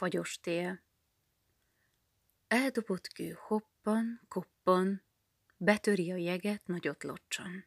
Fagyos 0.00 0.40
tél. 0.40 0.82
Eldobott 2.48 3.12
kő 3.12 3.38
hoppan, 3.46 4.20
koppan, 4.28 5.02
betöri 5.56 6.10
a 6.12 6.16
jeget 6.16 6.66
nagyot 6.66 7.02
locsan. 7.02 7.66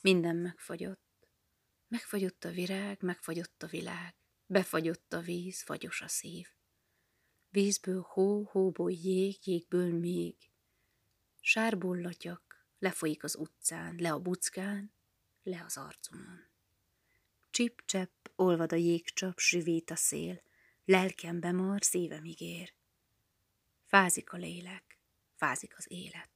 Minden 0.00 0.36
megfagyott. 0.36 1.28
Megfagyott 1.88 2.44
a 2.44 2.50
virág, 2.50 3.02
megfagyott 3.02 3.62
a 3.62 3.66
világ. 3.66 4.14
Befagyott 4.46 5.12
a 5.12 5.20
víz, 5.20 5.62
fagyos 5.62 6.00
a 6.00 6.08
szív. 6.08 6.46
Vízből 7.50 8.06
hó, 8.08 8.44
hóból 8.44 8.90
jég, 8.90 9.46
jégből 9.46 9.98
még. 9.98 10.36
Sárból 11.40 12.00
latyak, 12.00 12.66
lefolyik 12.78 13.24
az 13.24 13.36
utcán, 13.36 13.94
le 13.98 14.12
a 14.12 14.18
buckán, 14.18 14.92
le 15.42 15.62
az 15.64 15.76
arcomon. 15.76 16.52
Csip-csepp, 17.50 18.26
olvad 18.36 18.72
a 18.72 18.76
jégcsap, 18.76 19.38
süvít 19.38 19.90
a 19.90 19.96
szél, 19.96 20.42
lelkem 20.84 21.40
bemar, 21.40 21.84
szívem 21.84 22.24
ígér. 22.24 22.72
Fázik 23.86 24.32
a 24.32 24.36
lélek, 24.36 24.98
fázik 25.34 25.74
az 25.78 25.84
élet. 25.88 26.30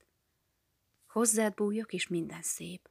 Hozzád 1.06 1.54
bújok, 1.54 1.92
és 1.92 2.06
minden 2.06 2.42
szép. 2.42 2.88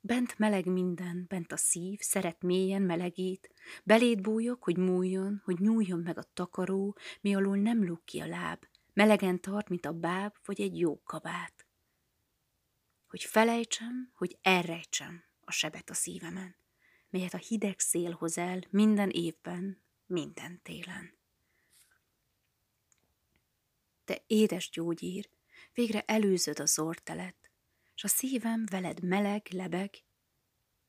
Bent 0.00 0.38
meleg 0.38 0.66
minden, 0.66 1.24
bent 1.28 1.52
a 1.52 1.56
szív, 1.56 2.00
szeret 2.00 2.42
mélyen 2.42 2.82
melegít, 2.82 3.54
beléd 3.84 4.20
bújok, 4.20 4.62
hogy 4.62 4.76
múljon, 4.76 5.42
hogy 5.44 5.58
nyúljon 5.58 6.00
meg 6.00 6.18
a 6.18 6.30
takaró, 6.32 6.96
mi 7.20 7.34
alól 7.34 7.56
nem 7.56 7.84
luk 7.84 8.04
ki 8.04 8.20
a 8.20 8.26
láb, 8.26 8.66
melegen 8.92 9.40
tart, 9.40 9.68
mint 9.68 9.86
a 9.86 9.92
báb, 9.92 10.34
vagy 10.44 10.60
egy 10.60 10.78
jó 10.78 11.02
kabát. 11.02 11.66
Hogy 13.06 13.24
felejtsem, 13.24 14.12
hogy 14.14 14.38
elrejtsem 14.42 15.24
a 15.40 15.50
sebet 15.50 15.90
a 15.90 15.94
szívemen, 15.94 16.56
melyet 17.10 17.34
a 17.34 17.38
hideg 17.38 17.78
szél 17.78 18.12
hoz 18.12 18.38
el 18.38 18.60
minden 18.70 19.10
évben, 19.10 19.83
minden 20.06 20.62
télen. 20.62 21.18
Te 24.04 24.22
édes 24.26 24.70
gyógyír, 24.70 25.30
végre 25.72 26.00
előzöd 26.00 26.58
a 26.60 26.66
zortelet, 26.66 27.50
s 27.94 28.04
a 28.04 28.08
szívem 28.08 28.64
veled 28.66 29.02
meleg, 29.02 29.46
lebeg, 29.50 30.04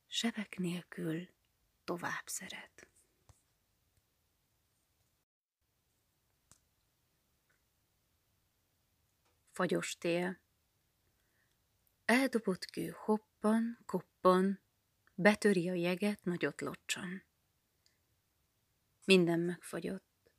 sebek 0.06 0.58
nélkül 0.58 1.28
tovább 1.84 2.26
szeret. 2.26 2.88
Fagyos 9.52 9.96
tél. 9.98 10.40
Eldobott 12.04 12.64
kő 12.64 12.94
hoppan, 13.04 13.78
koppan, 13.86 14.60
betöri 15.14 15.68
a 15.68 15.74
jeget 15.74 16.24
nagyot 16.24 16.60
locsan. 16.60 17.24
Minden 19.06 19.40
megfagyott. 19.40 20.32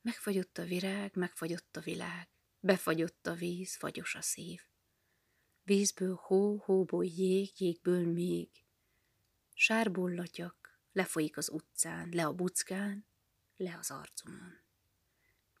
Megfagyott 0.00 0.58
a 0.58 0.64
virág, 0.64 1.14
megfagyott 1.14 1.76
a 1.76 1.80
világ. 1.80 2.28
Befagyott 2.60 3.26
a 3.26 3.34
víz, 3.34 3.76
fagyos 3.76 4.14
a 4.14 4.20
szív. 4.20 4.60
Vízből 5.62 6.14
hó, 6.14 6.56
hóból 6.56 7.04
jég, 7.04 7.60
jégből 7.60 8.06
még. 8.12 8.50
Sárból 9.54 10.14
latyak, 10.14 10.80
lefolyik 10.92 11.36
az 11.36 11.50
utcán, 11.50 12.08
le 12.12 12.24
a 12.26 12.32
buckán, 12.32 13.06
le 13.56 13.76
az 13.78 13.90
arcomon. 13.90 14.60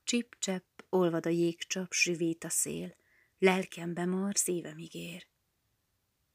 Csip-csepp, 0.04 0.80
olvad 0.88 1.26
a 1.26 1.30
jégcsap, 1.30 1.92
süvít 1.92 2.44
a 2.44 2.48
szél, 2.48 2.96
lelkem 3.38 3.94
bemar, 3.94 4.36
szívem 4.36 4.78
ígér. 4.78 5.26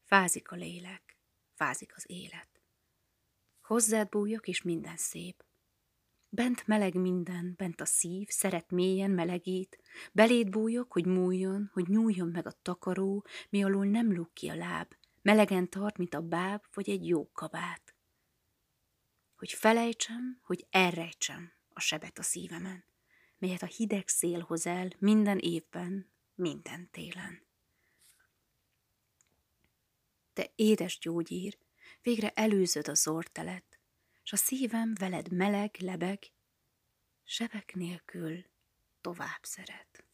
Fázik 0.03 0.51
a 0.51 0.55
lélek, 0.55 1.17
fázik 1.53 1.95
az 1.95 2.03
élet. 2.07 2.61
Hozzád 3.61 4.09
bújok, 4.09 4.47
és 4.47 4.61
minden 4.61 4.97
szép. 4.97 5.43
Bent 6.33 6.67
meleg 6.67 6.93
minden, 6.93 7.53
bent 7.57 7.81
a 7.81 7.85
szív, 7.85 8.27
szeret 8.29 8.71
mélyen 8.71 9.11
melegít, 9.11 9.79
beléd 10.11 10.49
bújok, 10.49 10.91
hogy 10.91 11.05
múljon, 11.05 11.69
hogy 11.73 11.87
nyúljon 11.87 12.27
meg 12.27 12.47
a 12.47 12.57
takaró, 12.61 13.25
mi 13.49 13.63
alól 13.63 13.85
nem 13.85 14.13
luk 14.13 14.33
ki 14.33 14.47
a 14.47 14.55
láb, 14.55 14.95
melegen 15.21 15.69
tart, 15.69 15.97
mint 15.97 16.13
a 16.13 16.21
báb, 16.21 16.63
vagy 16.73 16.89
egy 16.89 17.07
jó 17.07 17.31
kabát. 17.31 17.95
Hogy 19.35 19.51
felejtsem, 19.51 20.39
hogy 20.41 20.65
elrejtsem 20.69 21.51
a 21.73 21.79
sebet 21.79 22.19
a 22.19 22.23
szívemen, 22.23 22.83
melyet 23.37 23.61
a 23.61 23.65
hideg 23.65 24.07
szél 24.07 24.39
hoz 24.39 24.65
el 24.65 24.89
minden 24.97 25.37
évben, 25.37 26.11
minden 26.35 26.89
télen. 26.91 27.41
Te 30.33 30.51
édes 30.55 30.99
gyógyír, 30.99 31.57
végre 32.01 32.29
előzöd 32.29 32.87
a 32.87 32.93
zortelet, 32.93 33.70
s 34.23 34.31
a 34.31 34.35
szívem 34.35 34.93
veled 34.93 35.31
meleg, 35.31 35.75
lebeg, 35.79 36.19
sebek 37.23 37.75
nélkül 37.75 38.45
tovább 39.01 39.41
szeret. 39.41 40.05